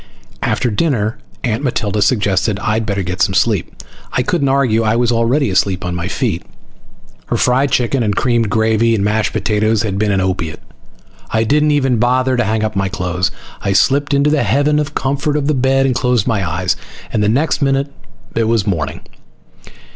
After 0.41 0.71
dinner 0.71 1.19
Aunt 1.43 1.63
Matilda 1.63 2.01
suggested 2.01 2.57
I'd 2.57 2.87
better 2.87 3.03
get 3.03 3.21
some 3.21 3.35
sleep. 3.35 3.83
I 4.13 4.23
couldn't 4.23 4.49
argue. 4.49 4.81
I 4.81 4.95
was 4.95 5.11
already 5.11 5.51
asleep 5.51 5.85
on 5.85 5.93
my 5.93 6.07
feet. 6.07 6.41
Her 7.27 7.37
fried 7.37 7.69
chicken 7.69 8.01
and 8.01 8.15
creamed 8.15 8.49
gravy 8.49 8.95
and 8.95 9.03
mashed 9.03 9.31
potatoes 9.31 9.83
had 9.83 9.99
been 9.99 10.11
an 10.11 10.19
opiate. 10.19 10.59
I 11.29 11.43
didn't 11.43 11.69
even 11.69 11.97
bother 11.99 12.35
to 12.35 12.43
hang 12.43 12.63
up 12.63 12.75
my 12.75 12.89
clothes. 12.89 13.29
I 13.61 13.73
slipped 13.73 14.15
into 14.15 14.31
the 14.31 14.41
heaven 14.41 14.79
of 14.79 14.95
comfort 14.95 15.37
of 15.37 15.45
the 15.45 15.53
bed 15.53 15.85
and 15.85 15.93
closed 15.93 16.25
my 16.25 16.49
eyes. 16.49 16.75
And 17.13 17.21
the 17.23 17.29
next 17.29 17.61
minute 17.61 17.93
it 18.35 18.45
was 18.45 18.65
morning. 18.65 19.01